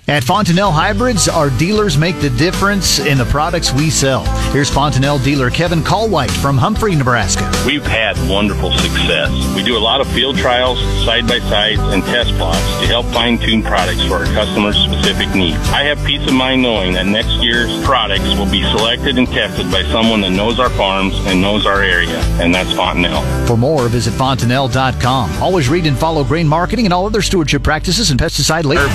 At 0.09 0.25
Fontanelle 0.25 0.73
Hybrids, 0.73 1.29
our 1.29 1.51
dealers 1.51 1.99
make 1.99 2.19
the 2.19 2.31
difference 2.31 2.99
in 2.99 3.19
the 3.19 3.27
products 3.27 3.75
we 3.75 3.91
sell. 3.91 4.25
Here's 4.53 4.71
Fontanelle 4.71 5.19
dealer 5.19 5.51
Kevin 5.51 5.81
Callwhite 5.81 6.31
from 6.31 6.57
Humphrey, 6.57 6.95
Nebraska. 6.95 7.45
We've 7.67 7.85
had 7.85 8.17
wonderful 8.27 8.73
success. 8.73 9.31
We 9.55 9.63
do 9.63 9.77
a 9.77 9.79
lot 9.79 10.01
of 10.01 10.09
field 10.09 10.39
trials, 10.39 10.81
side 11.05 11.29
by 11.29 11.41
sides, 11.41 11.81
and 11.81 12.03
test 12.05 12.33
plots 12.37 12.59
to 12.81 12.87
help 12.87 13.05
fine 13.09 13.37
tune 13.37 13.63
products 13.63 14.03
for 14.07 14.15
our 14.15 14.25
customers' 14.33 14.79
specific 14.79 15.29
needs. 15.35 15.59
I 15.69 15.83
have 15.83 16.03
peace 16.07 16.27
of 16.27 16.33
mind 16.33 16.63
knowing 16.63 16.95
that 16.95 17.05
next 17.05 17.43
year's 17.43 17.71
products 17.85 18.35
will 18.39 18.51
be 18.51 18.63
selected 18.63 19.19
and 19.19 19.29
tested 19.29 19.71
by 19.71 19.83
someone 19.93 20.23
that 20.23 20.31
knows 20.31 20.59
our 20.59 20.71
farms 20.71 21.17
and 21.27 21.43
knows 21.43 21.67
our 21.67 21.83
area, 21.83 22.19
and 22.41 22.55
that's 22.55 22.73
Fontanelle. 22.73 23.47
For 23.47 23.59
more, 23.59 23.89
visit 23.89 24.15
fontanelle.com. 24.15 25.43
Always 25.43 25.69
read 25.69 25.87
and 25.87 25.99
follow 25.99 26.25
grain 26.25 26.49
marketing 26.49 26.87
and 26.87 26.95
all 26.95 27.05
other 27.05 27.21
stewardship 27.21 27.63
practices 27.63 28.11
and 28.11 28.19
pesticide 28.19 28.65
labels. 28.65 28.89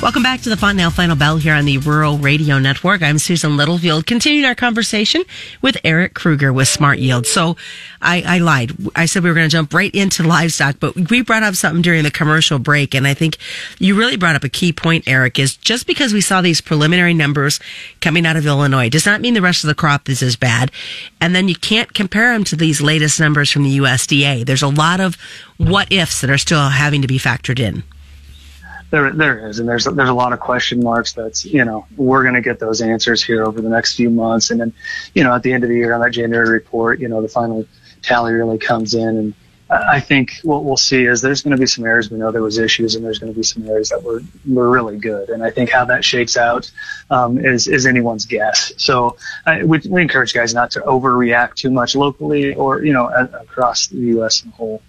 Welcome 0.00 0.22
back 0.22 0.42
to 0.42 0.48
the 0.48 0.56
Fontanelle 0.56 0.92
Final 0.92 1.16
Bell 1.16 1.38
here 1.38 1.54
on 1.54 1.64
the 1.64 1.78
Rural 1.78 2.18
Radio 2.18 2.60
Network. 2.60 3.02
I'm 3.02 3.18
Susan 3.18 3.56
Littlefield, 3.56 4.06
continuing 4.06 4.44
our 4.44 4.54
conversation 4.54 5.24
with 5.60 5.76
Eric 5.82 6.14
Kruger 6.14 6.52
with 6.52 6.68
SmartYield. 6.68 7.26
So 7.26 7.56
I, 8.00 8.22
I 8.24 8.38
lied. 8.38 8.76
I 8.94 9.06
said 9.06 9.24
we 9.24 9.28
were 9.28 9.34
going 9.34 9.48
to 9.48 9.52
jump 9.52 9.74
right 9.74 9.92
into 9.92 10.22
livestock, 10.22 10.76
but 10.78 10.94
we 11.10 11.22
brought 11.22 11.42
up 11.42 11.56
something 11.56 11.82
during 11.82 12.04
the 12.04 12.12
commercial 12.12 12.60
break. 12.60 12.94
And 12.94 13.08
I 13.08 13.14
think 13.14 13.38
you 13.80 13.98
really 13.98 14.16
brought 14.16 14.36
up 14.36 14.44
a 14.44 14.48
key 14.48 14.72
point, 14.72 15.08
Eric, 15.08 15.36
is 15.36 15.56
just 15.56 15.84
because 15.88 16.12
we 16.12 16.20
saw 16.20 16.42
these 16.42 16.60
preliminary 16.60 17.12
numbers 17.12 17.58
coming 18.00 18.24
out 18.24 18.36
of 18.36 18.46
Illinois 18.46 18.88
does 18.88 19.04
not 19.04 19.20
mean 19.20 19.34
the 19.34 19.42
rest 19.42 19.64
of 19.64 19.68
the 19.68 19.74
crop 19.74 20.08
is 20.08 20.22
as 20.22 20.36
bad. 20.36 20.70
And 21.20 21.34
then 21.34 21.48
you 21.48 21.56
can't 21.56 21.92
compare 21.92 22.32
them 22.34 22.44
to 22.44 22.56
these 22.56 22.80
latest 22.80 23.18
numbers 23.18 23.50
from 23.50 23.64
the 23.64 23.78
USDA. 23.78 24.46
There's 24.46 24.62
a 24.62 24.68
lot 24.68 25.00
of 25.00 25.16
what 25.56 25.90
ifs 25.90 26.20
that 26.20 26.30
are 26.30 26.38
still 26.38 26.68
having 26.68 27.02
to 27.02 27.08
be 27.08 27.18
factored 27.18 27.58
in. 27.58 27.82
There, 28.90 29.12
there 29.12 29.48
is, 29.48 29.58
and 29.58 29.68
there's 29.68 29.84
there's 29.84 30.08
a 30.08 30.14
lot 30.14 30.32
of 30.32 30.40
question 30.40 30.82
marks. 30.82 31.12
That's 31.12 31.44
you 31.44 31.64
know 31.64 31.86
we're 31.96 32.22
going 32.22 32.34
to 32.34 32.40
get 32.40 32.58
those 32.58 32.80
answers 32.80 33.22
here 33.22 33.44
over 33.44 33.60
the 33.60 33.68
next 33.68 33.96
few 33.96 34.08
months, 34.08 34.50
and 34.50 34.60
then 34.60 34.72
you 35.14 35.24
know 35.24 35.34
at 35.34 35.42
the 35.42 35.52
end 35.52 35.62
of 35.62 35.68
the 35.68 35.76
year 35.76 35.92
on 35.92 36.00
that 36.00 36.12
January 36.12 36.48
report, 36.48 36.98
you 36.98 37.08
know 37.08 37.20
the 37.20 37.28
final 37.28 37.66
tally 38.00 38.32
really 38.32 38.58
comes 38.58 38.94
in, 38.94 39.16
and 39.16 39.34
I 39.70 40.00
think 40.00 40.40
what 40.42 40.64
we'll 40.64 40.78
see 40.78 41.04
is 41.04 41.20
there's 41.20 41.42
going 41.42 41.54
to 41.54 41.60
be 41.60 41.66
some 41.66 41.84
areas 41.84 42.10
we 42.10 42.16
know 42.16 42.32
there 42.32 42.42
was 42.42 42.58
issues, 42.58 42.94
and 42.94 43.04
there's 43.04 43.18
going 43.18 43.32
to 43.32 43.36
be 43.36 43.42
some 43.42 43.68
areas 43.68 43.90
that 43.90 44.02
were 44.02 44.22
were 44.46 44.70
really 44.70 44.96
good, 44.96 45.28
and 45.28 45.42
I 45.42 45.50
think 45.50 45.70
how 45.70 45.84
that 45.86 46.04
shakes 46.04 46.38
out 46.38 46.70
um, 47.10 47.38
is 47.38 47.68
is 47.68 47.84
anyone's 47.84 48.24
guess. 48.24 48.72
So 48.78 49.16
I, 49.44 49.64
we, 49.64 49.80
we 49.88 50.00
encourage 50.00 50.32
guys 50.32 50.54
not 50.54 50.70
to 50.72 50.80
overreact 50.80 51.56
too 51.56 51.70
much 51.70 51.94
locally 51.94 52.54
or 52.54 52.82
you 52.82 52.94
know 52.94 53.08
across 53.08 53.88
the 53.88 53.98
U.S. 53.98 54.42
in 54.44 54.50
whole. 54.52 54.82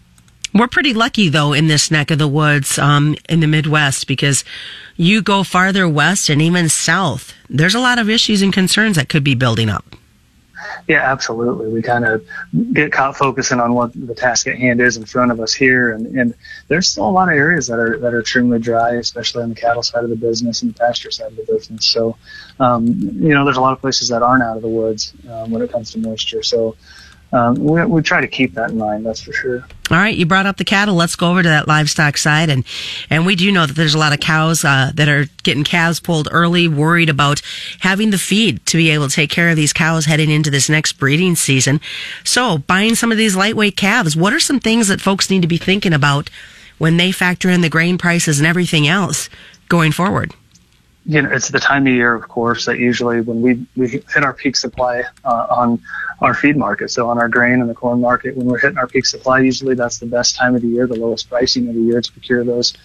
We're 0.54 0.68
pretty 0.68 0.94
lucky 0.94 1.30
though 1.30 1.54
in 1.54 1.68
this 1.68 1.92
neck 1.92 2.12
of 2.12 2.18
the 2.18 2.28
woods, 2.28 2.78
um, 2.80 3.16
in 3.28 3.40
the 3.40 3.48
Midwest 3.48 4.08
because 4.08 4.44
you 4.98 5.22
go 5.22 5.44
farther 5.44 5.88
west 5.88 6.30
and 6.30 6.42
even 6.42 6.70
south, 6.70 7.34
there's 7.50 7.76
a 7.76 7.80
lot 7.80 8.00
of 8.00 8.10
issues 8.10 8.42
and 8.42 8.52
concerns 8.52 8.96
that 8.96 9.10
could 9.10 9.24
be 9.24 9.36
building 9.36 9.70
up. 9.70 9.96
Yeah, 10.88 11.10
absolutely. 11.12 11.68
We 11.70 11.82
kind 11.82 12.06
of 12.06 12.26
get 12.74 12.92
caught 12.92 13.16
focusing 13.16 13.60
on 13.60 13.74
what 13.74 13.92
the 13.94 14.16
task 14.16 14.48
at 14.48 14.58
hand 14.58 14.82
is 14.82 14.98
in 14.98 15.06
front 15.06 15.32
of 15.32 15.40
us 15.40 15.54
here, 15.54 15.94
and, 15.94 16.08
and 16.18 16.34
there's 16.68 16.90
still 16.90 17.08
a 17.08 17.12
lot 17.12 17.30
of 17.30 17.36
areas 17.36 17.68
that 17.68 17.80
are 17.80 17.98
that 18.00 18.14
are 18.14 18.20
extremely 18.22 18.60
dry, 18.60 18.96
especially 18.96 19.44
on 19.44 19.50
the 19.50 19.56
cattle 19.56 19.84
side 19.84 20.04
of 20.04 20.10
the 20.10 20.16
business 20.16 20.62
and 20.62 20.74
the 20.74 20.80
pasture 20.80 21.12
side 21.12 21.28
of 21.28 21.38
the 21.38 21.46
business. 21.46 21.86
So, 21.86 22.18
um, 22.60 22.88
you 22.88 23.34
know, 23.34 23.46
there's 23.46 23.58
a 23.58 23.62
lot 23.62 23.74
of 23.74 23.82
places 23.82 24.10
that 24.10 24.22
aren't 24.22 24.44
out 24.44 24.58
of 24.58 24.62
the 24.62 24.68
woods 24.68 25.14
um, 25.30 25.52
when 25.52 25.62
it 25.62 25.72
comes 25.72 25.92
to 25.92 26.00
moisture. 26.00 26.44
So, 26.44 26.76
um, 27.32 27.56
we, 27.56 27.86
we 27.86 28.02
try 28.02 28.22
to 28.22 28.28
keep 28.28 28.56
that 28.56 28.72
in 28.72 28.78
mind. 28.78 29.06
That's 29.06 29.22
for 29.22 29.34
sure. 29.34 29.66
All 29.92 29.98
right, 29.98 30.16
you 30.16 30.26
brought 30.26 30.46
up 30.46 30.58
the 30.58 30.64
cattle. 30.64 30.96
Let's 30.96 31.16
go 31.16 31.32
over 31.32 31.44
to 31.44 31.50
that 31.50 31.68
livestock 31.68 32.18
side, 32.18 32.50
and 32.50 32.64
and 33.10 33.26
we 33.26 33.36
do 33.36 33.52
know 33.52 33.66
that 33.66 33.76
there's 33.76 33.94
a 33.94 34.00
lot 34.00 34.14
of 34.14 34.20
cows 34.20 34.64
uh, 34.66 34.92
that 34.96 35.08
are 35.08 35.26
getting 35.44 35.64
calves 35.64 36.00
pulled 36.00 36.28
early, 36.32 36.68
worried 36.68 37.10
about 37.10 37.42
having 37.80 38.10
the 38.10 38.18
feed 38.18 38.66
to 38.68 38.78
be 38.78 38.90
able 38.90 39.08
to 39.08 39.16
take 39.16 39.30
care 39.30 39.50
of 39.50 39.56
these 39.56 39.74
cows 39.74 40.06
heading 40.06 40.30
into 40.30 40.50
this 40.50 40.70
next 40.70 40.94
breeding 40.94 41.36
season. 41.36 41.82
So, 42.24 42.60
buying 42.60 42.96
some 42.96 43.12
of 43.12 43.18
these 43.18 43.36
lightweight 43.36 43.78
calves. 43.78 44.16
What 44.16 44.34
are 44.34 44.40
some 44.40 44.60
things 44.60 44.88
that 44.88 45.02
folks 45.02 45.30
need 45.30 45.42
to 45.44 45.48
be 45.48 45.58
thinking 45.58 45.94
about 45.94 46.30
when 46.78 46.98
they 46.98 47.12
factor 47.12 47.50
in 47.50 47.62
the 47.62 47.70
grain 47.70 47.98
prices 47.98 48.40
and 48.40 48.48
everything 48.48 48.88
else 48.88 49.30
going 49.68 49.92
forward? 49.92 50.34
You 51.10 51.24
know, 51.24 51.30
it's 51.32 51.50
the 51.50 51.60
time 51.60 51.88
of 51.88 51.94
year, 51.94 52.14
of 52.14 52.28
course, 52.28 52.68
that 52.68 52.78
usually 52.78 53.22
when 53.22 53.42
we, 53.42 53.66
we 53.76 53.88
hit 53.88 54.24
our 54.24 54.32
peak 54.32 54.56
supply 54.56 55.02
uh, 55.26 55.48
on 55.50 55.82
our 56.22 56.36
feed 56.36 56.56
market. 56.56 56.92
So 56.92 57.10
on 57.10 57.18
our 57.18 57.28
grain 57.28 57.62
and 57.62 57.68
the 57.68 57.74
corn 57.74 58.00
market, 58.00 58.38
when 58.38 58.46
we're 58.46 58.60
hitting 58.60 58.78
our 58.78 58.86
peak 58.86 59.08
supply, 59.08 59.40
usually 59.40 59.74
that's 59.74 59.98
the 59.98 60.06
best 60.06 60.36
time 60.36 60.54
of 60.54 60.62
the 60.62 60.68
year, 60.68 60.86
the 60.86 61.00
lowest 61.00 61.28
pricing 61.28 61.68
of 61.68 61.74
the 61.74 61.82
year 61.82 62.00
to 62.00 62.12
procure 62.12 62.44
those 62.44 62.76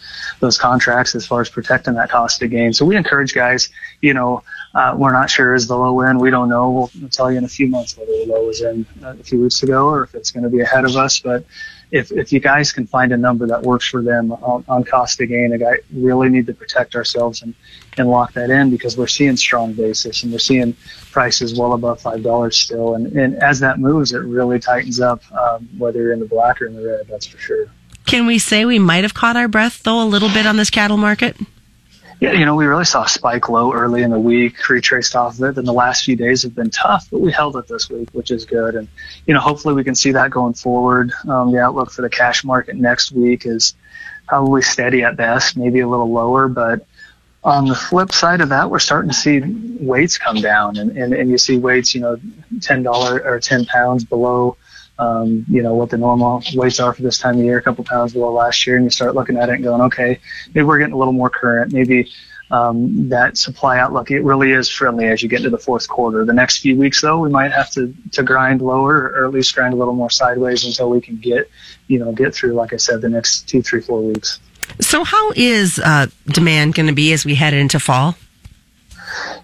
those 0.41 0.57
contracts 0.57 1.15
as 1.15 1.27
far 1.27 1.43
as 1.43 1.51
protecting 1.51 1.95
that 1.95 2.09
cost 2.09 2.41
of 2.41 2.49
gain. 2.49 2.73
So 2.73 2.87
we 2.87 2.97
encourage 2.97 3.35
guys, 3.35 3.69
you 4.01 4.15
know, 4.15 4.43
uh, 4.75 4.95
we're 4.97 5.13
not 5.13 5.29
sure 5.29 5.55
is 5.55 5.67
the 5.67 5.77
low 5.77 6.01
end. 6.01 6.19
We 6.19 6.31
don't 6.31 6.49
know. 6.49 6.71
We'll, 6.71 7.11
tell 7.11 7.31
you 7.31 7.37
in 7.37 7.45
a 7.45 7.49
few 7.49 7.67
months 7.69 7.95
whether 7.99 8.11
the 8.11 8.25
low 8.27 8.47
was 8.47 8.63
in 8.63 8.87
uh, 9.03 9.17
a 9.21 9.23
few 9.23 9.43
weeks 9.43 9.63
ago 9.63 9.87
or 9.87 10.05
if 10.05 10.15
it's 10.15 10.31
going 10.31 10.45
to 10.45 10.49
be 10.49 10.61
ahead 10.61 10.87
of 10.87 10.97
us. 10.97 11.21
But 11.21 11.45
if, 11.95 12.11
if 12.11 12.33
you 12.33 12.41
guys 12.41 12.73
can 12.73 12.89
find 12.89 13.13
a 13.13 13.17
number 13.17 13.47
that 13.47 13.63
works 13.63 13.87
for 13.87 14.03
them 14.03 14.33
on, 14.33 14.65
on 14.69 14.83
cost 14.83 15.21
of 15.21 15.29
gain, 15.29 15.63
I 15.63 15.79
really 15.93 16.29
need 16.29 16.47
to 16.47 16.53
protect 16.53 16.97
ourselves 16.97 17.41
and, 17.43 17.55
and 17.97 18.11
lock 18.11 18.33
that 18.33 18.51
in 18.51 18.71
because 18.71 18.99
we're 18.99 19.07
seeing 19.07 19.37
strong 19.37 19.75
basis 19.75 20.25
and 20.25 20.33
we're 20.33 20.41
seeing 20.41 20.77
prices 21.13 21.57
well 21.57 21.73
above 21.73 22.01
five 22.01 22.25
dollars 22.25 22.59
still. 22.59 22.97
And, 22.97 23.07
and 23.17 23.41
as 23.41 23.61
that 23.61 23.79
moves, 23.79 24.13
it 24.13 24.19
really 24.19 24.59
tightens 24.59 24.99
up 24.99 25.23
um, 25.33 25.69
whether 25.79 26.03
you're 26.03 26.13
in 26.13 26.19
the 26.19 26.27
black 26.27 26.61
or 26.61 26.67
in 26.67 26.75
the 26.75 26.85
red. 26.85 27.07
That's 27.07 27.27
for 27.27 27.39
sure. 27.39 27.67
Can 28.07 28.27
we 28.27 28.41
say 28.41 28.65
we 28.65 28.81
might 28.81 29.05
have 29.05 29.15
caught 29.15 29.37
our 29.37 29.47
breath 29.47 29.85
though 29.85 30.03
a 30.03 30.05
little 30.05 30.31
bit 30.31 30.47
on 30.47 30.57
this 30.57 30.71
cattle 30.71 30.97
market? 30.97 31.37
Yeah, 32.25 32.33
you 32.33 32.47
know, 32.47 32.55
we 32.55 32.65
really 32.65 32.87
saw 32.87 33.05
a 33.05 33.09
spike 33.09 33.51
low 33.51 33.75
early 33.75 34.03
in 34.03 34.11
the 34.11 34.19
week, 34.19 34.71
retraced 34.71 35.15
off 35.15 35.35
of 35.35 35.43
it. 35.43 35.57
Then 35.57 35.67
the 35.67 35.75
last 35.75 36.07
few 36.07 36.17
days 36.17 36.43
have 36.45 36.55
been 36.55 36.71
tough, 36.71 37.07
but 37.11 37.21
we 37.21 37.31
held 37.31 37.55
it 37.57 37.69
this 37.69 37.91
week, 37.91 38.09
which 38.13 38.31
is 38.31 38.47
good. 38.47 38.77
And, 38.77 38.89
you 39.27 39.35
know, 39.35 39.41
hopefully 39.41 39.75
we 39.75 39.85
can 39.85 39.95
see 39.95 40.11
that 40.13 40.31
going 40.31 40.55
forward. 40.55 41.13
Um, 41.29 41.53
the 41.53 41.61
outlook 41.61 41.91
for 41.91 42.01
the 42.01 42.09
cash 42.09 42.43
market 42.43 42.77
next 42.77 43.13
week 43.13 43.45
is 43.45 43.75
probably 44.27 44.63
steady 44.63 45.03
at 45.03 45.19
best, 45.19 45.59
maybe 45.59 45.81
a 45.81 45.87
little 45.87 46.11
lower. 46.11 46.49
But 46.49 46.87
on 47.43 47.67
the 47.67 47.75
flip 47.75 48.11
side 48.11 48.41
of 48.41 48.49
that, 48.49 48.71
we're 48.71 48.79
starting 48.79 49.11
to 49.11 49.15
see 49.15 49.43
weights 49.45 50.17
come 50.17 50.41
down 50.41 50.79
and, 50.79 50.97
and, 50.97 51.13
and 51.13 51.31
you 51.31 51.37
see 51.37 51.59
weights, 51.59 51.95
you 51.95 52.01
know, 52.01 52.17
$10 52.55 52.87
or 53.23 53.39
10 53.39 53.67
pounds 53.67 54.03
below 54.03 54.57
um, 54.99 55.45
you 55.49 55.63
know, 55.63 55.75
what 55.75 55.91
the 55.91 55.99
normal 55.99 56.43
weights 56.55 56.81
are 56.81 56.93
for 56.93 57.03
this 57.03 57.19
time 57.19 57.39
of 57.39 57.45
year, 57.45 57.59
a 57.59 57.63
couple 57.63 57.85
pounds 57.85 58.13
below 58.13 58.33
last 58.33 58.67
year, 58.67 58.77
and 58.77 58.85
you 58.85 58.91
start 58.91 59.15
looking 59.15 59.37
at 59.37 59.49
it 59.49 59.55
and 59.55 59.65
going, 59.65 59.83
okay, 59.83 60.21
maybe 60.55 60.65
we're 60.65 60.79
getting 60.79 60.95
a 60.95 60.99
little 60.99 61.13
more 61.13 61.31
current. 61.31 61.73
Maybe 61.73 62.09
um, 62.51 63.09
that 63.09 63.37
supply 63.37 63.79
outlook, 63.79 64.11
it 64.11 64.21
really 64.21 64.53
is 64.53 64.69
friendly 64.69 65.07
as 65.07 65.23
you 65.23 65.29
get 65.29 65.39
into 65.39 65.51
the 65.51 65.59
fourth 65.59 65.89
quarter. 65.89 66.25
The 66.25 66.33
next 66.33 66.59
few 66.59 66.77
weeks, 66.77 67.01
though, 67.01 67.19
we 67.19 67.29
might 67.29 67.53
have 67.53 67.71
to, 67.73 67.95
to 68.13 68.23
grind 68.23 68.63
lower 68.63 69.13
or 69.17 69.25
at 69.27 69.33
least 69.33 69.55
grind 69.55 69.75
a 69.75 69.77
little 69.77 69.95
more 69.95 70.11
sideways 70.11 70.65
until 70.65 70.91
we 70.91 71.01
can 71.01 71.17
get, 71.17 71.51
you 71.89 71.99
know, 71.99 72.13
get 72.13 72.35
through, 72.35 72.53
like 72.53 72.73
I 72.73 72.77
said, 72.77 73.01
the 73.01 73.09
next 73.09 73.49
two, 73.49 73.63
three, 73.63 73.81
four 73.81 74.03
weeks. 74.03 74.39
So, 74.81 75.05
how 75.05 75.33
is 75.37 75.79
uh, 75.79 76.07
demand 76.27 76.75
going 76.75 76.87
to 76.87 76.95
be 76.95 77.13
as 77.13 77.25
we 77.25 77.35
head 77.35 77.55
into 77.55 77.79
fall? 77.79 78.17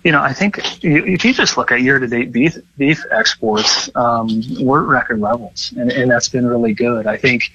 You 0.04 0.12
know, 0.12 0.22
I 0.22 0.32
think 0.32 0.60
if 0.82 1.24
you 1.24 1.32
just 1.34 1.56
look 1.56 1.72
at 1.72 1.80
year-to-date 1.80 2.32
beef 2.32 2.56
beef 2.76 3.04
exports, 3.10 3.90
um, 3.94 4.42
we're 4.60 4.82
at 4.82 4.88
record 4.88 5.20
levels, 5.20 5.72
and, 5.76 5.90
and 5.90 6.10
that's 6.10 6.28
been 6.28 6.46
really 6.46 6.74
good. 6.74 7.06
I 7.06 7.16
think 7.16 7.52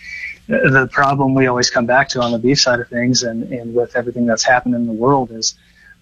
the 0.48 0.88
problem 0.91 1.34
we 1.34 1.48
always 1.48 1.69
come 1.69 1.86
back 1.86 2.10
to 2.10 2.22
on 2.22 2.31
the 2.31 2.39
beef 2.39 2.60
side 2.60 2.79
of 2.79 2.88
things, 2.88 3.24
and, 3.24 3.51
and 3.51 3.74
with 3.74 3.95
everything 3.95 4.25
that's 4.25 4.43
happened 4.43 4.75
in 4.75 4.86
the 4.86 4.93
world, 4.93 5.31
is 5.31 5.55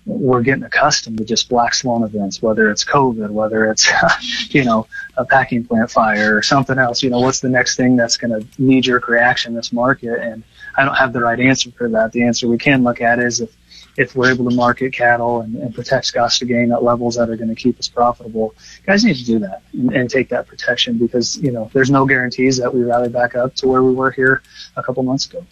we're 0.06 0.42
getting 0.42 0.64
accustomed 0.64 1.18
to 1.18 1.24
just 1.24 1.48
black 1.48 1.74
swan 1.74 2.04
events, 2.04 2.42
whether 2.42 2.70
it's 2.70 2.84
COVID, 2.84 3.30
whether 3.30 3.72
it's, 3.72 3.90
you 4.54 4.64
know, 4.64 4.86
a 5.16 5.24
packing 5.24 5.64
plant 5.64 5.90
fire 5.90 6.36
or 6.36 6.42
something 6.42 6.78
else. 6.78 7.02
You 7.02 7.10
know, 7.10 7.20
what's 7.20 7.40
the 7.40 7.50
next 7.50 7.78
thing 7.78 7.96
that's 7.96 8.18
going 8.18 8.32
to 8.32 8.62
knee 8.62 8.82
jerk 8.82 9.08
reaction 9.08 9.52
in 9.52 9.56
this 9.56 9.72
market? 9.72 10.20
And 10.20 10.44
I 10.78 10.84
don't 10.84 10.96
have 10.96 11.14
the 11.14 11.22
right 11.22 11.40
answer 11.40 11.72
for 11.72 11.88
that. 11.90 12.12
The 12.12 12.24
answer 12.24 12.48
we 12.48 12.58
can 12.58 12.84
look 12.84 13.00
at 13.00 13.20
is 13.20 13.40
if 13.40 13.56
if 13.98 14.16
we're 14.16 14.32
able 14.32 14.50
to 14.50 14.56
market 14.56 14.92
cattle 14.94 15.42
and, 15.42 15.56
and 15.56 15.74
protect 15.74 16.14
cost 16.14 16.42
of 16.42 16.48
gain 16.48 16.72
at 16.72 16.84
levels 16.84 17.16
that 17.16 17.30
are 17.30 17.36
going 17.36 17.50
to 17.50 17.56
keep 17.56 17.78
us 17.80 17.88
profitable, 17.88 18.56
guys 18.86 19.04
need 19.04 19.16
to 19.16 19.26
do 19.26 19.40
that 19.40 19.62
and, 19.74 19.94
and, 19.94 20.10
take 20.10 20.30
that 20.30 20.48
protection 20.48 20.98
because 20.98 21.38
you 21.38 21.52
know 21.52 21.70
there's 21.74 21.90
no 21.90 22.06
guarantees 22.06 22.58
that 22.58 22.74
we 22.74 22.84
rally 22.84 23.10
back 23.10 23.36
up 23.36 23.56
to 23.56 23.68
where 23.68 23.82
we 23.82 23.94
were 23.94 24.12
here 24.12 24.42
a 24.76 24.84
couple 24.84 25.02
months 25.04 25.26
ago. 25.26 25.46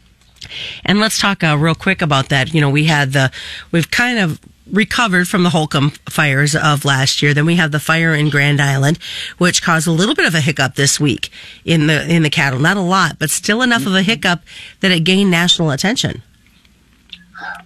And 0.83 0.99
let's 0.99 1.19
talk 1.19 1.43
uh, 1.43 1.57
real 1.57 1.75
quick 1.75 2.01
about 2.01 2.29
that. 2.29 2.53
You 2.53 2.61
know, 2.61 2.69
we 2.69 2.85
had 2.85 3.13
the 3.13 3.31
we've 3.71 3.89
kind 3.89 4.19
of 4.19 4.39
recovered 4.71 5.27
from 5.27 5.43
the 5.43 5.49
Holcomb 5.49 5.91
fires 6.09 6.55
of 6.55 6.85
last 6.85 7.21
year. 7.21 7.33
Then 7.33 7.45
we 7.45 7.55
have 7.55 7.71
the 7.71 7.79
fire 7.79 8.13
in 8.13 8.29
Grand 8.29 8.61
Island, 8.61 8.99
which 9.37 9.61
caused 9.61 9.87
a 9.87 9.91
little 9.91 10.15
bit 10.15 10.25
of 10.25 10.35
a 10.35 10.41
hiccup 10.41 10.75
this 10.75 10.99
week 10.99 11.31
in 11.65 11.87
the 11.87 12.07
in 12.09 12.23
the 12.23 12.29
cattle. 12.29 12.59
Not 12.59 12.77
a 12.77 12.81
lot, 12.81 13.19
but 13.19 13.29
still 13.29 13.61
enough 13.61 13.85
of 13.85 13.95
a 13.95 14.01
hiccup 14.01 14.41
that 14.79 14.91
it 14.91 15.01
gained 15.01 15.31
national 15.31 15.71
attention. 15.71 16.23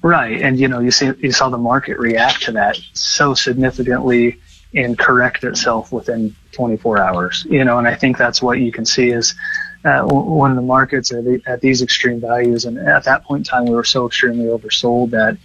Right, 0.01 0.41
and 0.41 0.59
you 0.59 0.67
know, 0.67 0.79
you 0.79 0.91
see, 0.91 1.11
you 1.19 1.31
saw 1.31 1.49
the 1.49 1.57
market 1.57 1.97
react 1.99 2.43
to 2.43 2.51
that 2.53 2.79
so 2.93 3.33
significantly 3.33 4.39
and 4.73 4.97
correct 4.97 5.43
itself 5.43 5.91
within 5.91 6.35
24 6.51 6.99
hours. 6.99 7.45
You 7.49 7.63
know, 7.63 7.77
and 7.77 7.87
I 7.87 7.95
think 7.95 8.17
that's 8.17 8.41
what 8.41 8.59
you 8.59 8.71
can 8.71 8.85
see 8.85 9.09
is 9.09 9.35
uh, 9.83 10.03
when 10.03 10.55
the 10.55 10.61
markets 10.61 11.11
are 11.11 11.23
at 11.45 11.61
these 11.61 11.81
extreme 11.81 12.19
values, 12.19 12.65
and 12.65 12.77
at 12.77 13.03
that 13.05 13.23
point 13.23 13.47
in 13.47 13.51
time, 13.51 13.65
we 13.65 13.75
were 13.75 13.83
so 13.83 14.05
extremely 14.05 14.45
oversold 14.45 15.11
that 15.11 15.37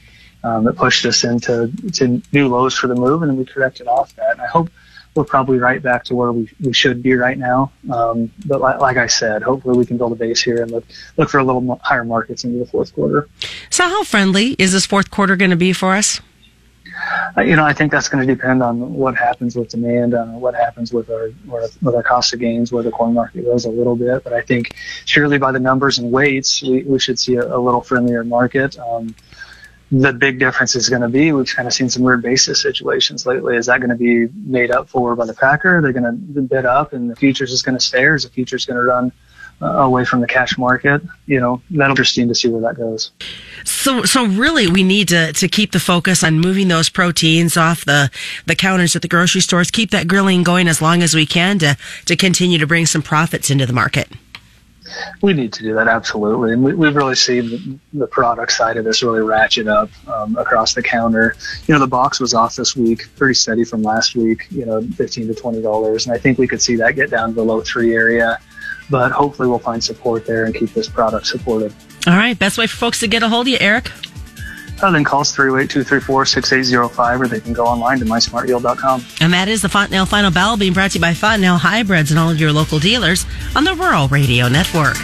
um, 0.43 0.67
it 0.67 0.77
pushed 0.77 1.05
us 1.05 1.25
into 1.25 1.71
to 1.93 2.23
new 2.33 2.49
lows 2.49 2.75
for 2.77 2.87
the 2.87 2.95
move, 2.95 3.23
and 3.23 3.31
then 3.31 3.39
we 3.39 3.45
corrected 3.45 3.87
off 3.87 4.15
that. 4.17 4.33
And 4.33 4.41
I 4.41 4.47
hope 4.47 4.71
we're 5.14 5.25
probably 5.25 5.59
right 5.59 5.83
back 5.83 6.05
to 6.05 6.14
where 6.14 6.33
we, 6.33 6.49
we 6.61 6.73
should 6.73 7.02
be 7.02 7.14
right 7.14 7.38
now. 7.38 7.73
Um, 7.90 8.33
but 8.47 8.61
like, 8.61 8.81
like, 8.81 8.97
I 8.97 9.07
said, 9.07 9.43
hopefully 9.43 9.76
we 9.76 9.85
can 9.85 9.97
build 9.97 10.12
a 10.12 10.17
base 10.17 10.43
here 10.43 10.62
and 10.62 10.71
look 10.71 10.85
look 11.17 11.29
for 11.29 11.38
a 11.38 11.45
little 11.45 11.81
higher 11.83 12.05
markets 12.05 12.45
into 12.45 12.59
the 12.59 12.67
fourth 12.67 12.95
quarter. 12.95 13.29
So, 13.71 13.85
how 13.85 14.05
friendly 14.05 14.55
is 14.59 14.73
this 14.73 14.87
fourth 14.87 15.11
quarter 15.11 15.37
going 15.37 15.50
to 15.50 15.57
be 15.57 15.73
for 15.73 15.95
us? 15.95 16.21
Uh, 17.37 17.43
you 17.43 17.57
know, 17.57 17.64
I 17.64 17.73
think 17.73 17.93
that's 17.93 18.09
going 18.09 18.26
to 18.26 18.35
depend 18.35 18.62
on 18.62 18.95
what 18.95 19.17
happens 19.17 19.57
with 19.57 19.69
demand, 19.69 20.14
uh, 20.14 20.26
what 20.26 20.55
happens 20.55 20.93
with 20.93 21.11
our 21.11 21.31
with 21.47 21.95
our 21.95 22.02
cost 22.02 22.33
of 22.33 22.40
gains, 22.40 22.73
where 22.73 22.83
the 22.83 22.90
corn 22.90 23.14
market 23.14 23.45
goes 23.45 23.64
a 23.64 23.71
little 23.71 23.97
bit. 23.97 24.25
But 24.25 24.33
I 24.33 24.43
think 24.43 24.75
surely 25.05 25.38
by 25.38 25.52
the 25.52 25.61
numbers 25.61 25.99
and 25.99 26.11
weights, 26.11 26.62
we, 26.62 26.83
we 26.83 26.99
should 26.99 27.19
see 27.19 27.37
a, 27.37 27.57
a 27.57 27.59
little 27.59 27.81
friendlier 27.81 28.25
market. 28.25 28.79
Um, 28.79 29.14
the 29.90 30.12
big 30.12 30.38
difference 30.38 30.76
is 30.76 30.88
going 30.88 31.02
to 31.02 31.09
be 31.09 31.32
we've 31.32 31.54
kind 31.54 31.66
of 31.66 31.75
seen 31.75 31.88
some 31.88 32.02
weird 32.02 32.23
basis 32.23 32.62
situations 32.62 33.26
lately. 33.26 33.56
Is 33.56 33.66
that 33.66 33.80
going 33.80 33.90
to 33.90 33.97
be 33.97 34.28
made 34.35 34.70
up 34.70 34.88
for 34.88 35.16
by 35.16 35.26
the 35.26 35.35
packer? 35.35 35.82
They're 35.82 35.92
going 35.92 36.04
to 36.04 36.42
bid 36.42 36.64
up, 36.64 36.92
and 36.92 37.11
the 37.11 37.16
futures 37.16 37.52
is 37.52 37.62
going 37.62 37.76
to 37.76 37.85
stay, 37.85 38.04
or 38.04 38.14
is 38.14 38.23
the 38.23 38.30
futures 38.30 38.64
going 38.64 38.76
to 38.76 38.82
run 38.82 39.12
uh, 39.61 39.66
away 39.66 40.04
from 40.04 40.20
the 40.20 40.28
cash 40.28 40.56
market? 40.56 41.02
You 41.26 41.40
know, 41.40 41.61
that'll 41.70 41.88
be 41.88 42.00
interesting 42.00 42.28
to 42.28 42.35
see 42.37 42.49
where 42.49 42.61
that 42.62 42.76
goes. 42.76 43.11
So, 43.64 44.04
so 44.04 44.26
really, 44.26 44.68
we 44.68 44.85
need 44.85 45.09
to 45.09 45.32
to 45.32 45.49
keep 45.49 45.73
the 45.73 45.80
focus 45.80 46.23
on 46.23 46.38
moving 46.38 46.68
those 46.68 46.88
proteins 46.88 47.56
off 47.56 47.85
the 47.85 48.11
the 48.47 48.54
counters 48.54 48.94
at 48.94 49.02
the 49.02 49.09
grocery 49.09 49.40
stores. 49.40 49.73
Keep 49.73 49.90
that 49.90 50.06
grilling 50.06 50.44
going 50.44 50.68
as 50.68 50.80
long 50.80 51.02
as 51.02 51.16
we 51.16 51.26
can 51.26 51.59
to 51.59 51.76
to 52.06 52.14
continue 52.14 52.59
to 52.59 52.66
bring 52.66 52.87
some 52.87 53.02
profits 53.02 53.50
into 53.50 53.66
the 53.66 53.73
market. 53.73 54.09
We 55.23 55.32
need 55.32 55.52
to 55.54 55.62
do 55.62 55.75
that 55.75 55.88
absolutely, 55.88 56.52
and 56.52 56.62
we, 56.62 56.75
we've 56.75 56.97
really 56.97 57.14
seen 57.14 57.50
the, 57.50 57.78
the 57.92 58.06
product 58.06 58.52
side 58.52 58.76
of 58.76 58.85
this 58.85 59.02
really 59.02 59.20
ratchet 59.20 59.68
up 59.68 59.90
um, 60.09 60.37
across 60.37 60.75
the 60.75 60.82
counter. 60.82 61.37
You 61.66 61.75
know, 61.75 61.80
the 61.80 61.87
box 61.87 62.20
was 62.20 62.35
off 62.35 62.56
this 62.56 62.75
week, 62.76 63.09
pretty 63.16 63.35
steady 63.35 63.64
from 63.64 63.82
last 63.82 64.16
week. 64.16 64.47
You 64.50 64.66
know, 64.66 64.82
fifteen 64.82 65.26
to 65.28 65.35
twenty 65.35 65.62
dollars, 65.62 66.06
and 66.06 66.14
I 66.14 66.18
think 66.18 66.38
we 66.38 66.49
could 66.49 66.62
see 66.62 66.76
that 66.76 66.97
get 66.97 67.11
down 67.11 67.30
to 67.30 67.35
the 67.35 67.44
low 67.44 67.61
three 67.61 67.94
area. 67.94 68.38
But 68.88 69.12
hopefully, 69.12 69.49
we'll 69.49 69.61
find 69.61 69.82
support 69.82 70.26
there 70.26 70.44
and 70.47 70.54
keep 70.54 70.73
this 70.75 70.88
product 70.88 71.26
supported. 71.26 71.73
All 72.06 72.16
right, 72.16 72.38
best 72.38 72.59
way 72.59 72.66
for 72.66 72.76
folks 72.76 73.00
to 73.00 73.06
get 73.06 73.23
a 73.23 73.28
hold 73.28 73.47
of 73.47 73.49
you, 73.52 73.59
Eric. 73.61 73.90
Uh, 74.83 74.91
then 74.91 75.05
call 75.05 75.21
us 75.21 75.37
308-234-6805 75.37 77.21
or 77.21 77.29
they 77.29 77.41
can 77.41 77.53
go 77.53 77.67
online 77.67 77.99
to 77.99 78.05
mysmartyield.com. 78.05 79.05
And 79.21 79.33
that 79.33 79.49
is 79.49 79.63
the 79.63 79.69
Fontanelle 79.69 80.07
Final 80.07 80.31
Bell 80.31 80.57
being 80.57 80.73
brought 80.73 80.93
to 80.93 80.99
you 80.99 81.03
by 81.03 81.15
Fontanelle 81.15 81.59
Hybrids 81.59 82.11
and 82.11 82.19
all 82.19 82.31
of 82.31 82.41
your 82.41 82.53
local 82.53 82.79
dealers 82.79 83.27
on 83.55 83.65
the 83.65 83.75
Rural 83.75 84.09
Radio 84.09 84.49
Network. 84.49 84.97